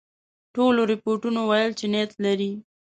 ټولو 0.55 0.81
رپوټونو 0.91 1.39
ویل 1.49 1.71
چې 1.79 1.85
نیت 1.93 2.11
لري. 2.23 2.51